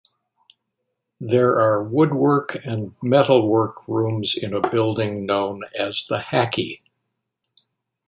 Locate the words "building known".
4.71-5.61